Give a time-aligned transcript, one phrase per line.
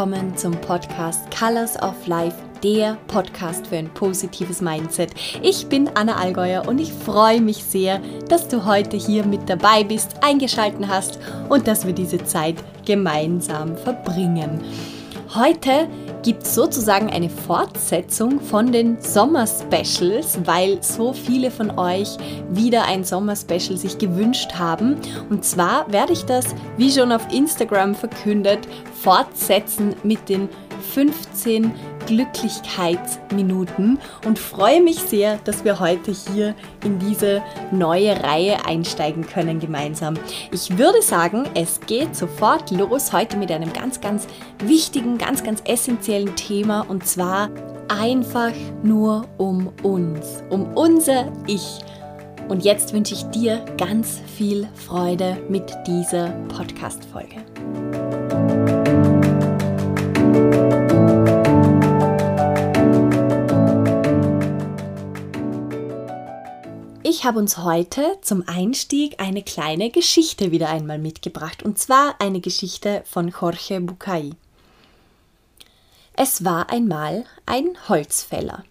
[0.00, 5.10] Willkommen zum Podcast Colors of Life, der Podcast für ein positives Mindset.
[5.42, 9.84] Ich bin Anna Allgäuer und ich freue mich sehr, dass du heute hier mit dabei
[9.84, 11.18] bist, eingeschalten hast
[11.50, 12.54] und dass wir diese Zeit
[12.86, 14.62] gemeinsam verbringen.
[15.34, 15.86] Heute
[16.22, 22.16] gibt es sozusagen eine Fortsetzung von den Sommer-Specials, weil so viele von euch
[22.50, 24.96] wieder ein Sommer-Special sich gewünscht haben.
[25.30, 28.60] Und zwar werde ich das, wie schon auf Instagram verkündet,
[29.02, 30.48] fortsetzen mit den
[30.92, 31.72] 15
[32.10, 39.60] Glücklichkeitsminuten und freue mich sehr, dass wir heute hier in diese neue Reihe einsteigen können
[39.60, 40.14] gemeinsam.
[40.50, 44.26] Ich würde sagen, es geht sofort los heute mit einem ganz, ganz
[44.64, 47.48] wichtigen, ganz, ganz essentiellen Thema und zwar
[47.88, 51.78] einfach nur um uns, um unser Ich.
[52.48, 57.36] Und jetzt wünsche ich dir ganz viel Freude mit dieser Podcast-Folge.
[67.20, 72.40] Ich habe uns heute zum Einstieg eine kleine Geschichte wieder einmal mitgebracht, und zwar eine
[72.40, 74.30] Geschichte von Jorge Bucay.
[76.16, 78.64] Es war einmal ein Holzfäller.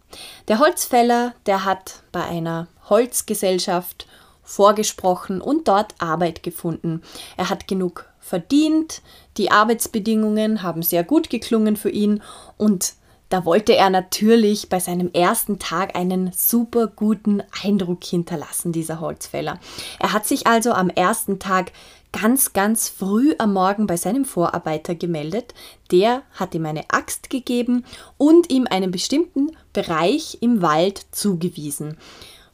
[0.48, 4.08] Der Holzfäller, der hat bei einer Holzgesellschaft
[4.42, 7.04] vorgesprochen und dort Arbeit gefunden.
[7.38, 9.04] Er hat genug verdient,
[9.38, 12.24] die Arbeitsbedingungen haben sehr gut geklungen für ihn
[12.58, 12.94] und
[13.30, 19.60] da wollte er natürlich bei seinem ersten Tag einen super guten Eindruck hinterlassen, dieser Holzfäller.
[20.00, 21.72] Er hat sich also am ersten Tag
[22.12, 25.54] ganz, ganz früh am Morgen bei seinem Vorarbeiter gemeldet.
[25.92, 27.86] Der hat ihm eine Axt gegeben
[28.18, 31.98] und ihm einen bestimmten Bereich im Wald zugewiesen.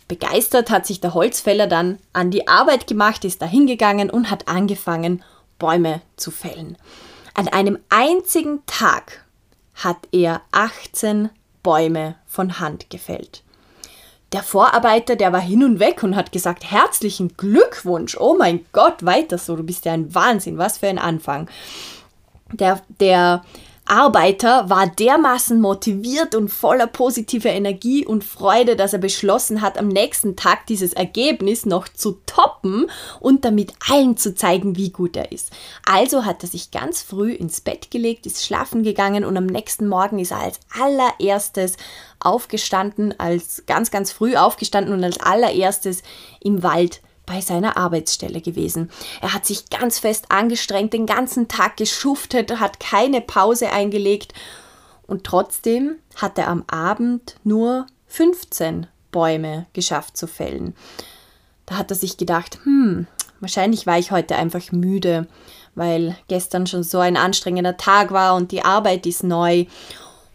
[0.07, 5.23] Begeistert hat sich der Holzfäller dann an die Arbeit gemacht, ist dahingegangen und hat angefangen,
[5.57, 6.77] Bäume zu fällen.
[7.33, 9.24] An einem einzigen Tag
[9.75, 11.29] hat er 18
[11.63, 13.43] Bäume von Hand gefällt.
[14.31, 19.05] Der Vorarbeiter, der war hin und weg und hat gesagt, herzlichen Glückwunsch, oh mein Gott,
[19.05, 21.49] weiter so, du bist ja ein Wahnsinn, was für ein Anfang.
[22.51, 23.43] Der, der
[23.87, 29.87] Arbeiter war dermaßen motiviert und voller positiver Energie und Freude, dass er beschlossen hat, am
[29.87, 35.31] nächsten Tag dieses Ergebnis noch zu toppen und damit allen zu zeigen, wie gut er
[35.31, 35.51] ist.
[35.85, 39.87] Also hat er sich ganz früh ins Bett gelegt, ist schlafen gegangen und am nächsten
[39.87, 41.77] Morgen ist er als allererstes
[42.19, 46.01] aufgestanden, als ganz, ganz früh aufgestanden und als allererstes
[46.41, 48.89] im Wald bei seiner Arbeitsstelle gewesen.
[49.21, 54.33] Er hat sich ganz fest angestrengt, den ganzen Tag geschuftet, hat keine Pause eingelegt
[55.07, 60.75] und trotzdem hat er am Abend nur 15 Bäume geschafft zu fällen.
[61.65, 63.07] Da hat er sich gedacht, hm,
[63.39, 65.27] wahrscheinlich war ich heute einfach müde,
[65.73, 69.65] weil gestern schon so ein anstrengender Tag war und die Arbeit ist neu.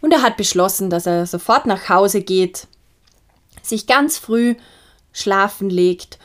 [0.01, 2.67] Und er hat beschlossen, dass er sofort nach Hause geht,
[3.63, 4.55] sich ganz früh
[5.13, 6.19] schlafen legt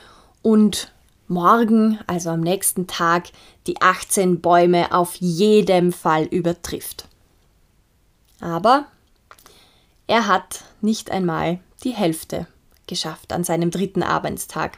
[0.46, 0.92] und
[1.28, 3.30] morgen, also am nächsten Tag,
[3.66, 7.08] die 18 Bäume auf jeden Fall übertrifft.
[8.40, 8.86] Aber
[10.06, 12.46] er hat nicht einmal die Hälfte
[12.86, 14.78] geschafft an seinem dritten Arbeitstag.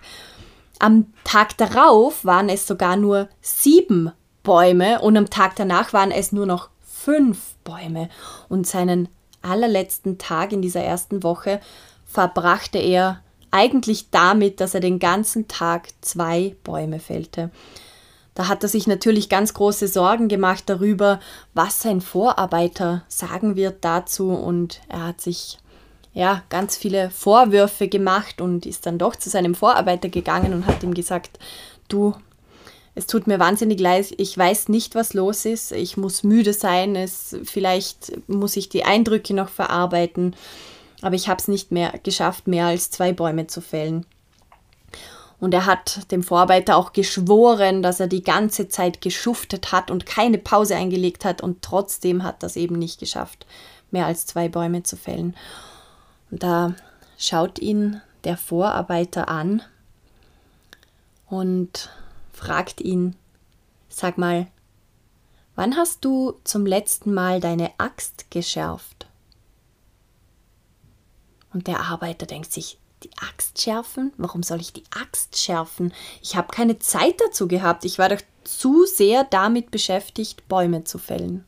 [0.79, 4.13] Am Tag darauf waren es sogar nur sieben
[4.43, 8.07] Bäume und am Tag danach waren es nur noch fünf Bäume.
[8.47, 9.09] Und seinen
[9.41, 11.59] allerletzten Tag in dieser ersten Woche
[12.05, 13.21] verbrachte er
[13.51, 17.51] eigentlich damit, dass er den ganzen Tag zwei Bäume fällte.
[18.35, 21.19] Da hat er sich natürlich ganz große Sorgen gemacht darüber,
[21.55, 24.29] was sein Vorarbeiter sagen wird dazu.
[24.29, 25.57] Und er hat sich
[26.13, 30.83] ja ganz viele Vorwürfe gemacht und ist dann doch zu seinem Vorarbeiter gegangen und hat
[30.83, 31.39] ihm gesagt,
[31.87, 32.13] du,
[32.93, 36.95] es tut mir wahnsinnig leid, ich weiß nicht, was los ist, ich muss müde sein,
[36.95, 40.35] es vielleicht muss ich die Eindrücke noch verarbeiten
[41.01, 44.05] aber ich habe es nicht mehr geschafft, mehr als zwei Bäume zu fällen.
[45.39, 50.07] Und er hat dem Vorarbeiter auch geschworen, dass er die ganze Zeit geschuftet hat und
[50.07, 53.45] keine Pause eingelegt hat und trotzdem hat das eben nicht geschafft,
[53.91, 55.35] mehr als zwei Bäume zu fällen.
[56.31, 56.73] Und da
[57.17, 59.61] schaut ihn der Vorarbeiter an
[61.27, 61.91] und
[62.33, 63.15] fragt ihn,
[63.89, 64.47] sag mal,
[65.55, 69.06] wann hast du zum letzten Mal deine Axt geschärft?
[71.53, 74.11] Und der Arbeiter denkt sich, die Axt schärfen?
[74.17, 75.93] Warum soll ich die Axt schärfen?
[76.21, 77.85] Ich habe keine Zeit dazu gehabt.
[77.85, 81.45] Ich war doch zu sehr damit beschäftigt, Bäume zu fällen.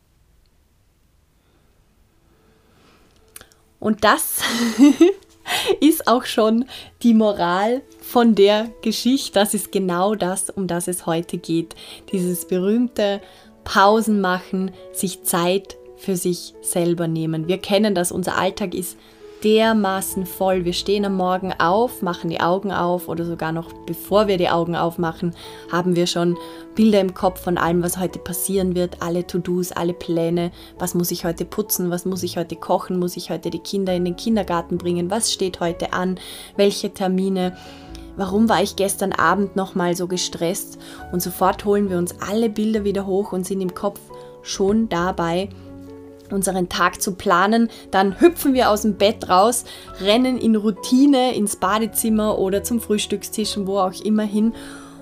[3.80, 4.42] Und das
[5.82, 6.66] ist auch schon
[7.02, 9.34] die Moral von der Geschichte.
[9.34, 11.76] Das ist genau das, um das es heute geht.
[12.12, 13.22] Dieses berühmte
[13.64, 17.48] Pausen machen, sich Zeit für sich selber nehmen.
[17.48, 18.98] Wir kennen das, unser Alltag ist
[19.44, 20.66] dermaßen voll.
[20.66, 24.50] Wir stehen am Morgen auf, machen die Augen auf oder sogar noch bevor wir die
[24.50, 25.34] Augen aufmachen,
[25.72, 26.38] haben wir schon
[26.76, 31.12] Bilder im Kopf von allem, was heute passieren wird, alle To-Dos, alle Pläne, was muss
[31.12, 34.16] ich heute putzen, was muss ich heute kochen, muss ich heute die Kinder in den
[34.16, 36.20] Kindergarten bringen, was steht heute an,
[36.56, 37.56] welche Termine.
[38.18, 40.78] Warum war ich gestern Abend noch mal so gestresst?
[41.14, 44.02] Und sofort holen wir uns alle Bilder wieder hoch und sind im Kopf
[44.42, 45.50] schon dabei,
[46.32, 47.70] unseren Tag zu planen.
[47.92, 49.66] Dann hüpfen wir aus dem Bett raus,
[50.02, 54.54] rennen in Routine ins Badezimmer oder zum Frühstückstisch, wo auch immer hin.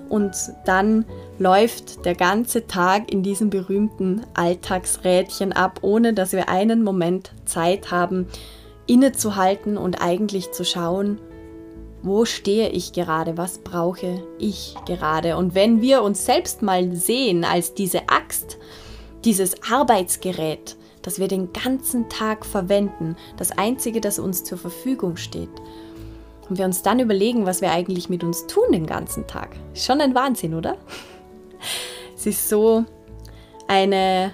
[0.08, 0.34] Und
[0.64, 1.04] dann
[1.38, 7.90] läuft der ganze Tag in diesem berühmten Alltagsrädchen ab, ohne dass wir einen Moment Zeit
[7.90, 8.26] haben,
[8.86, 11.20] innezuhalten und eigentlich zu schauen,
[12.02, 15.36] wo stehe ich gerade, was brauche ich gerade.
[15.36, 18.56] Und wenn wir uns selbst mal sehen als diese Axt,
[19.24, 20.76] dieses Arbeitsgerät,
[21.08, 25.48] das wir den ganzen Tag verwenden, das Einzige, das uns zur Verfügung steht.
[26.50, 29.56] Und wir uns dann überlegen, was wir eigentlich mit uns tun den ganzen Tag.
[29.72, 30.76] Schon ein Wahnsinn, oder?
[32.14, 32.84] Es ist so
[33.68, 34.32] eine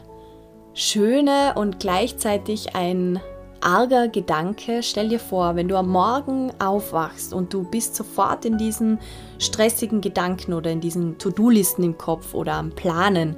[0.72, 3.20] schöne und gleichzeitig ein
[3.60, 4.82] arger Gedanke.
[4.82, 8.98] Stell dir vor, wenn du am Morgen aufwachst und du bist sofort in diesen
[9.38, 13.36] stressigen Gedanken oder in diesen To-Do-Listen im Kopf oder am Planen.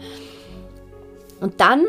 [1.41, 1.85] Und dann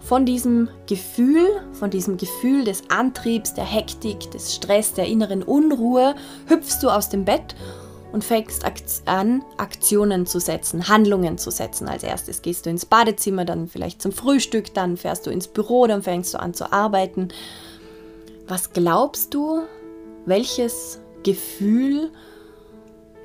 [0.00, 6.14] von diesem Gefühl, von diesem Gefühl des Antriebs, der Hektik, des Stress, der inneren Unruhe,
[6.46, 7.54] hüpfst du aus dem Bett
[8.12, 8.64] und fängst
[9.06, 11.88] an, Aktionen zu setzen, Handlungen zu setzen.
[11.88, 15.86] Als erstes gehst du ins Badezimmer, dann vielleicht zum Frühstück, dann fährst du ins Büro,
[15.86, 17.28] dann fängst du an zu arbeiten.
[18.48, 19.62] Was glaubst du,
[20.26, 22.10] welches Gefühl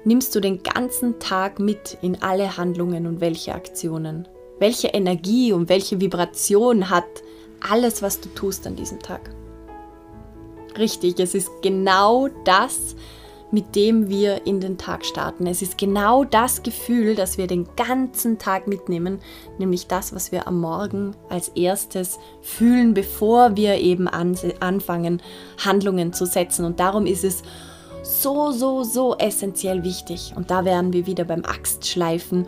[0.03, 4.27] nimmst du den ganzen Tag mit in alle Handlungen und welche Aktionen?
[4.59, 7.03] Welche Energie und welche Vibration hat
[7.69, 9.29] alles, was du tust an diesem Tag?
[10.77, 12.95] Richtig, es ist genau das,
[13.51, 15.47] mit dem wir in den Tag starten.
[15.47, 19.19] Es ist genau das Gefühl, das wir den ganzen Tag mitnehmen,
[19.57, 25.21] nämlich das, was wir am Morgen als erstes fühlen, bevor wir eben anfangen,
[25.63, 26.65] Handlungen zu setzen.
[26.65, 27.43] Und darum ist es
[28.03, 30.33] so, so, so essentiell wichtig.
[30.35, 32.47] Und da wären wir wieder beim Axtschleifen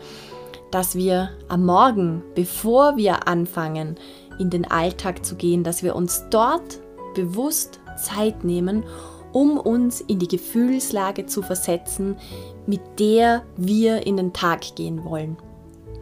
[0.71, 3.95] dass wir am Morgen, bevor wir anfangen,
[4.39, 6.79] in den Alltag zu gehen, dass wir uns dort
[7.15, 8.83] bewusst Zeit nehmen,
[9.31, 12.17] um uns in die Gefühlslage zu versetzen,
[12.65, 15.37] mit der wir in den Tag gehen wollen.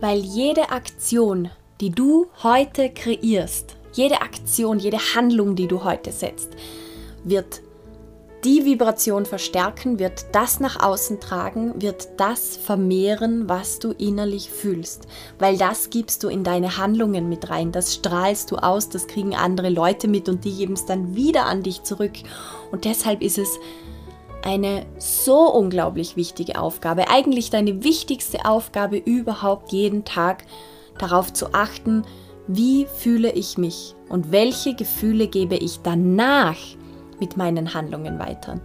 [0.02, 1.50] Weil jede Aktion,
[1.82, 6.50] die du heute kreierst, jede Aktion, jede Handlung, die du heute setzt,
[7.24, 7.62] wird
[8.46, 15.08] die Vibration verstärken, wird das nach außen tragen, wird das vermehren, was du innerlich fühlst.
[15.40, 19.34] Weil das gibst du in deine Handlungen mit rein, das strahlst du aus, das kriegen
[19.36, 22.14] andere Leute mit und die geben es dann wieder an dich zurück.
[22.72, 23.50] Und deshalb ist es
[24.44, 30.44] eine so unglaublich wichtige Aufgabe, eigentlich deine wichtigste Aufgabe überhaupt jeden Tag,
[31.00, 32.04] darauf zu achten,
[32.48, 36.58] wie fühle ich mich und welche Gefühle gebe ich danach
[37.20, 38.60] mit meinen Handlungen weiter.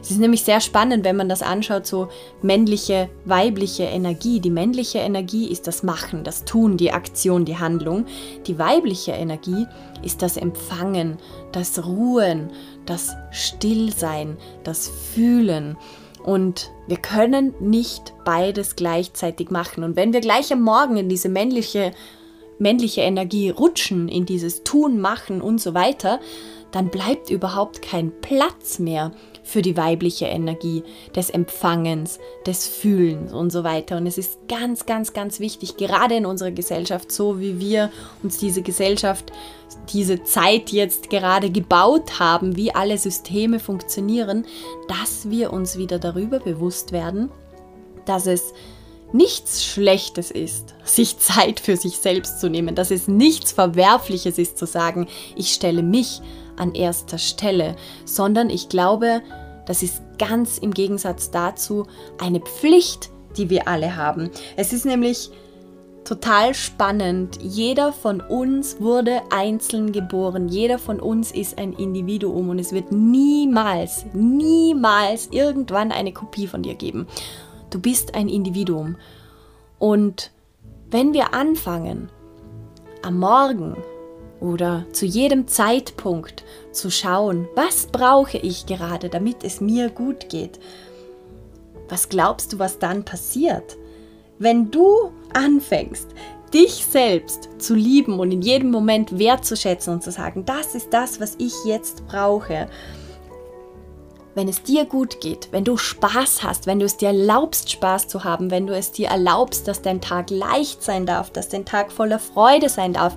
[0.00, 2.08] Es ist nämlich sehr spannend, wenn man das anschaut, so
[2.42, 4.40] männliche, weibliche Energie.
[4.40, 8.06] Die männliche Energie ist das Machen, das Tun, die Aktion, die Handlung.
[8.46, 9.66] Die weibliche Energie
[10.02, 11.18] ist das Empfangen,
[11.52, 12.50] das Ruhen,
[12.86, 15.76] das Stillsein, das Fühlen.
[16.22, 19.84] Und wir können nicht beides gleichzeitig machen.
[19.84, 21.92] Und wenn wir gleich am Morgen in diese männliche,
[22.58, 26.20] männliche Energie rutschen, in dieses Tun, Machen und so weiter,
[26.74, 29.12] dann bleibt überhaupt kein Platz mehr
[29.44, 30.82] für die weibliche Energie
[31.14, 33.96] des Empfangens, des Fühlens und so weiter.
[33.96, 37.92] Und es ist ganz, ganz, ganz wichtig, gerade in unserer Gesellschaft, so wie wir
[38.24, 39.30] uns diese Gesellschaft,
[39.92, 44.44] diese Zeit jetzt gerade gebaut haben, wie alle Systeme funktionieren,
[44.88, 47.30] dass wir uns wieder darüber bewusst werden,
[48.04, 48.52] dass es
[49.12, 54.58] nichts Schlechtes ist, sich Zeit für sich selbst zu nehmen, dass es nichts Verwerfliches ist
[54.58, 56.20] zu sagen, ich stelle mich
[56.56, 59.22] an erster Stelle, sondern ich glaube,
[59.66, 61.86] das ist ganz im Gegensatz dazu
[62.18, 64.30] eine Pflicht, die wir alle haben.
[64.56, 65.30] Es ist nämlich
[66.04, 67.38] total spannend.
[67.42, 70.48] Jeder von uns wurde einzeln geboren.
[70.48, 76.62] Jeder von uns ist ein Individuum und es wird niemals, niemals irgendwann eine Kopie von
[76.62, 77.06] dir geben.
[77.70, 78.96] Du bist ein Individuum.
[79.78, 80.30] Und
[80.90, 82.10] wenn wir anfangen,
[83.02, 83.76] am Morgen
[84.44, 90.60] oder zu jedem Zeitpunkt zu schauen, was brauche ich gerade, damit es mir gut geht.
[91.88, 93.76] Was glaubst du, was dann passiert?
[94.38, 96.08] Wenn du anfängst,
[96.52, 101.20] dich selbst zu lieben und in jedem Moment wertzuschätzen und zu sagen, das ist das,
[101.20, 102.68] was ich jetzt brauche,
[104.34, 108.08] wenn es dir gut geht, wenn du Spaß hast, wenn du es dir erlaubst, Spaß
[108.08, 111.64] zu haben, wenn du es dir erlaubst, dass dein Tag leicht sein darf, dass dein
[111.64, 113.16] Tag voller Freude sein darf,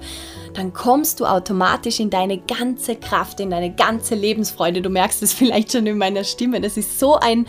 [0.53, 4.81] dann kommst du automatisch in deine ganze Kraft, in deine ganze Lebensfreude.
[4.81, 6.61] Du merkst es vielleicht schon in meiner Stimme.
[6.61, 7.47] Das ist so ein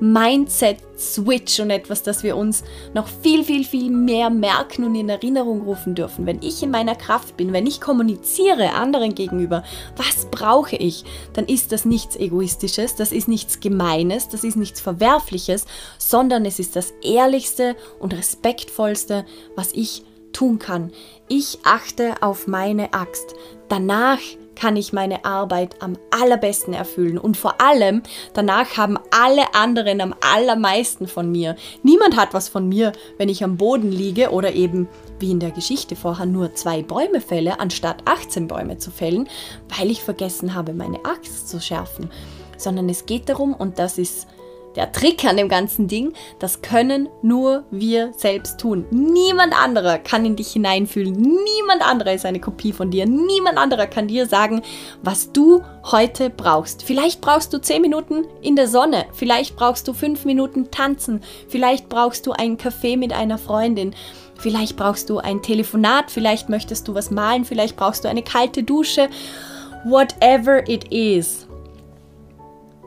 [0.00, 2.64] Mindset-Switch und etwas, das wir uns
[2.94, 6.26] noch viel, viel, viel mehr merken und in Erinnerung rufen dürfen.
[6.26, 9.62] Wenn ich in meiner Kraft bin, wenn ich kommuniziere anderen gegenüber,
[9.96, 11.04] was brauche ich,
[11.34, 15.66] dann ist das nichts Egoistisches, das ist nichts Gemeines, das ist nichts Verwerfliches,
[15.98, 20.92] sondern es ist das Ehrlichste und Respektvollste, was ich tun kann.
[21.28, 23.34] Ich achte auf meine Axt.
[23.68, 24.18] Danach
[24.60, 27.16] kann ich meine Arbeit am allerbesten erfüllen.
[27.16, 28.02] Und vor allem,
[28.34, 31.56] danach haben alle anderen am allermeisten von mir.
[31.82, 34.86] Niemand hat was von mir, wenn ich am Boden liege oder eben,
[35.18, 39.28] wie in der Geschichte vorher, nur zwei Bäume fälle, anstatt 18 Bäume zu fällen,
[39.78, 42.10] weil ich vergessen habe, meine Axt zu schärfen.
[42.58, 44.26] Sondern es geht darum, und das ist
[44.76, 48.86] der Trick an dem ganzen Ding, das können nur wir selbst tun.
[48.90, 51.12] Niemand anderer kann in dich hineinfühlen.
[51.12, 53.06] Niemand anderer ist eine Kopie von dir.
[53.06, 54.62] Niemand anderer kann dir sagen,
[55.02, 56.84] was du heute brauchst.
[56.84, 59.06] Vielleicht brauchst du 10 Minuten in der Sonne.
[59.12, 61.20] Vielleicht brauchst du 5 Minuten tanzen.
[61.48, 63.94] Vielleicht brauchst du einen Kaffee mit einer Freundin.
[64.38, 66.10] Vielleicht brauchst du ein Telefonat.
[66.10, 67.44] Vielleicht möchtest du was malen.
[67.44, 69.08] Vielleicht brauchst du eine kalte Dusche.
[69.84, 71.46] Whatever it is.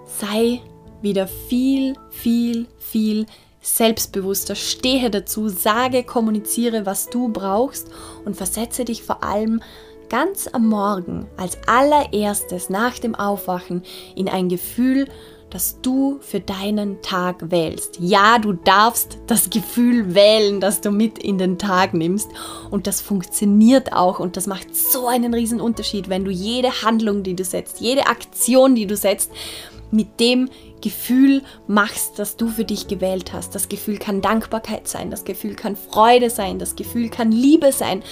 [0.05, 0.61] Sei
[1.03, 3.27] wieder viel, viel, viel
[3.61, 4.55] selbstbewusster.
[4.55, 7.87] Stehe dazu, sage, kommuniziere, was du brauchst
[8.25, 9.61] und versetze dich vor allem
[10.09, 13.83] ganz am Morgen als allererstes nach dem Aufwachen
[14.15, 15.07] in ein Gefühl,
[15.49, 17.99] das du für deinen Tag wählst.
[17.99, 22.27] Ja, du darfst das Gefühl wählen, das du mit in den Tag nimmst.
[22.71, 27.21] Und das funktioniert auch und das macht so einen riesen Unterschied, wenn du jede Handlung,
[27.21, 29.31] die du setzt, jede Aktion, die du setzt,
[29.91, 30.49] mit dem
[30.83, 33.55] Gefühl machst, das du für dich gewählt hast.
[33.55, 38.03] Das Gefühl kann Dankbarkeit sein, das Gefühl kann Freude sein, das Gefühl kann Liebe sein,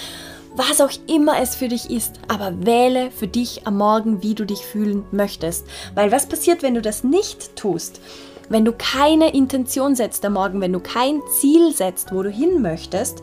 [0.56, 2.20] was auch immer es für dich ist.
[2.30, 5.68] Aber wähle für dich am Morgen, wie du dich fühlen möchtest.
[5.96, 8.00] Weil was passiert, wenn du das nicht tust?
[8.48, 12.62] Wenn du keine Intention setzt am Morgen, wenn du kein Ziel setzt, wo du hin
[12.62, 13.22] möchtest,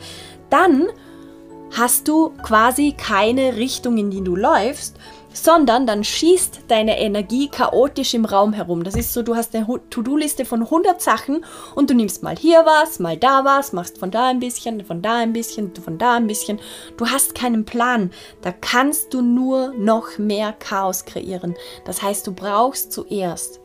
[0.51, 0.89] dann
[1.73, 4.97] hast du quasi keine Richtung, in die du läufst,
[5.45, 8.85] sondern dann schießt deine Energie chaotisch im Raum herum.
[8.85, 12.65] Das ist so, du hast eine To-Do-Liste von 100 Sachen und du nimmst mal hier
[12.65, 16.17] was, mal da was, machst von da ein bisschen, von da ein bisschen, von da
[16.17, 16.61] ein bisschen.
[16.97, 18.11] Du hast keinen Plan.
[18.43, 21.55] Da kannst du nur noch mehr Chaos kreieren.
[21.85, 23.61] Das heißt, du brauchst zuerst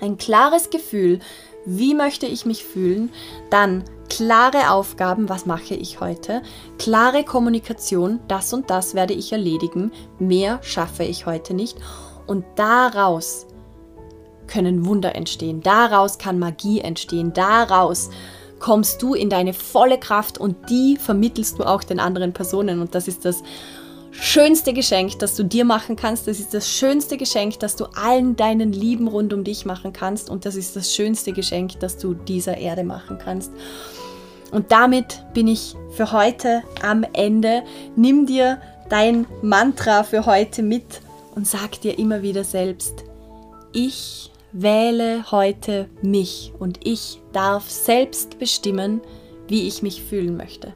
[0.00, 1.20] ein klares Gefühl,
[1.64, 3.12] wie möchte ich mich fühlen,
[3.50, 6.42] dann klare Aufgaben, was mache ich heute,
[6.78, 11.78] klare Kommunikation, das und das werde ich erledigen, mehr schaffe ich heute nicht.
[12.26, 13.46] Und daraus
[14.46, 18.10] können Wunder entstehen, daraus kann Magie entstehen, daraus
[18.58, 22.80] kommst du in deine volle Kraft und die vermittelst du auch den anderen Personen.
[22.80, 23.42] Und das ist das
[24.20, 26.26] schönste Geschenk, das du dir machen kannst.
[26.26, 30.30] Das ist das schönste Geschenk, das du allen deinen Lieben rund um dich machen kannst.
[30.30, 33.52] Und das ist das schönste Geschenk, das du dieser Erde machen kannst.
[34.52, 37.62] Und damit bin ich für heute am Ende.
[37.96, 41.00] Nimm dir dein Mantra für heute mit
[41.34, 43.04] und sag dir immer wieder selbst,
[43.72, 49.02] ich wähle heute mich und ich darf selbst bestimmen,
[49.48, 50.72] wie ich mich fühlen möchte.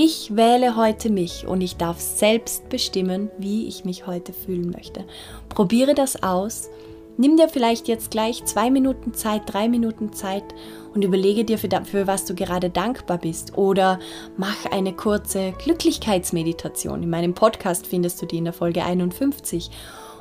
[0.00, 5.04] Ich wähle heute mich und ich darf selbst bestimmen, wie ich mich heute fühlen möchte.
[5.48, 6.70] Probiere das aus.
[7.16, 10.44] Nimm dir vielleicht jetzt gleich zwei Minuten Zeit, drei Minuten Zeit
[10.94, 13.58] und überlege dir, für, für was du gerade dankbar bist.
[13.58, 13.98] Oder
[14.36, 17.02] mach eine kurze Glücklichkeitsmeditation.
[17.02, 19.68] In meinem Podcast findest du die in der Folge 51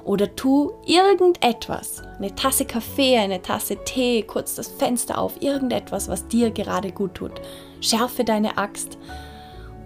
[0.05, 6.27] oder tu irgendetwas, eine Tasse Kaffee, eine Tasse Tee, kurz das Fenster auf, irgendetwas, was
[6.27, 7.33] dir gerade gut tut.
[7.79, 8.97] Schärfe deine Axt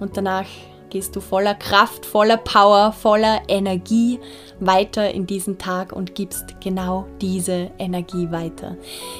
[0.01, 0.45] und danach
[0.89, 4.19] gehst du voller Kraft, voller Power, voller Energie
[4.59, 8.75] weiter in diesen Tag und gibst genau diese Energie weiter.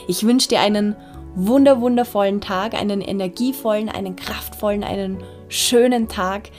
[0.08, 0.96] Ich wünsche dir einen
[1.34, 6.50] wunder wundervollen Tag, einen energievollen, einen kraftvollen, einen schönen Tag.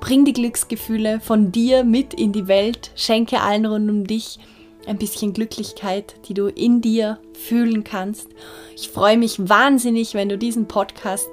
[0.00, 4.38] Bring die Glücksgefühle von dir mit in die Welt, schenke allen rund um dich
[4.86, 8.28] ein bisschen Glücklichkeit, die du in dir fühlen kannst.
[8.76, 11.28] Ich freue mich wahnsinnig, wenn du diesen Podcast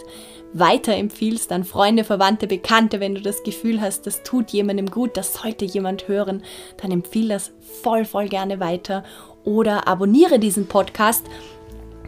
[0.60, 5.34] weiterempfiehlst an Freunde, Verwandte, Bekannte, wenn du das Gefühl hast, das tut jemandem gut, das
[5.34, 6.44] sollte jemand hören,
[6.82, 9.04] dann empfiehl das voll, voll gerne weiter
[9.44, 11.26] oder abonniere diesen Podcast,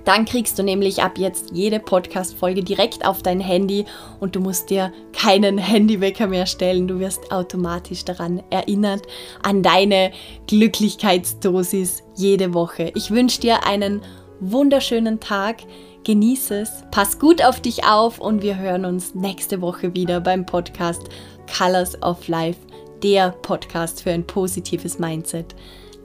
[0.05, 3.85] Dann kriegst du nämlich ab jetzt jede Podcast-Folge direkt auf dein Handy
[4.19, 6.87] und du musst dir keinen Handywecker mehr stellen.
[6.87, 9.03] Du wirst automatisch daran erinnert,
[9.43, 10.11] an deine
[10.47, 12.91] Glücklichkeitsdosis jede Woche.
[12.95, 14.01] Ich wünsche dir einen
[14.39, 15.57] wunderschönen Tag.
[16.05, 20.45] Genieße es, pass gut auf dich auf und wir hören uns nächste Woche wieder beim
[20.45, 21.09] Podcast
[21.57, 22.59] Colors of Life,
[23.03, 25.55] der Podcast für ein positives Mindset.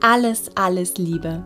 [0.01, 1.43] Alles, alles Liebe.